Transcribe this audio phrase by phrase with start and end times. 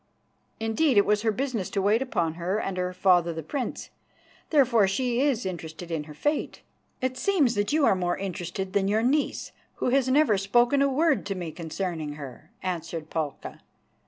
[0.59, 3.91] Indeed, it was her business to wait upon her and her father the Prince.
[4.49, 6.63] Therefore, she is interested in her fate."
[7.01, 10.89] "It seems that you are more interested than your niece, who has never spoken a
[10.89, 13.61] word to me concerning her," answered Palka.